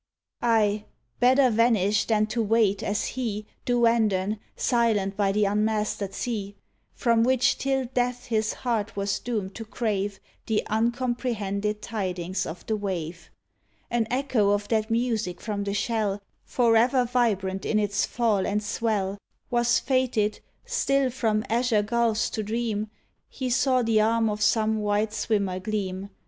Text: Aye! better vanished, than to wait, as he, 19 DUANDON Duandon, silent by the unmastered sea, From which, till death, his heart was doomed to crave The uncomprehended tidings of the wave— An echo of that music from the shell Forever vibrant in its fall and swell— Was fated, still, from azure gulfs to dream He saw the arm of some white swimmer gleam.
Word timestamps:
Aye! 0.41 0.85
better 1.19 1.51
vanished, 1.51 2.07
than 2.07 2.25
to 2.25 2.41
wait, 2.41 2.81
as 2.81 3.05
he, 3.09 3.45
19 3.65 3.65
DUANDON 3.65 4.09
Duandon, 4.31 4.39
silent 4.55 5.15
by 5.15 5.31
the 5.31 5.45
unmastered 5.45 6.15
sea, 6.15 6.55
From 6.95 7.21
which, 7.21 7.59
till 7.59 7.85
death, 7.85 8.25
his 8.25 8.51
heart 8.53 8.95
was 8.95 9.19
doomed 9.19 9.53
to 9.53 9.63
crave 9.63 10.19
The 10.47 10.63
uncomprehended 10.71 11.83
tidings 11.83 12.47
of 12.47 12.65
the 12.65 12.75
wave— 12.75 13.29
An 13.91 14.07
echo 14.09 14.49
of 14.49 14.67
that 14.69 14.89
music 14.89 15.39
from 15.39 15.65
the 15.65 15.73
shell 15.75 16.19
Forever 16.45 17.05
vibrant 17.05 17.63
in 17.63 17.77
its 17.77 18.03
fall 18.03 18.47
and 18.47 18.63
swell— 18.63 19.19
Was 19.51 19.77
fated, 19.77 20.39
still, 20.65 21.11
from 21.11 21.45
azure 21.47 21.83
gulfs 21.83 22.31
to 22.31 22.41
dream 22.41 22.89
He 23.29 23.51
saw 23.51 23.83
the 23.83 24.01
arm 24.01 24.31
of 24.31 24.41
some 24.41 24.79
white 24.79 25.13
swimmer 25.13 25.59
gleam. 25.59 26.09